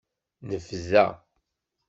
[0.47, 1.05] Nebda.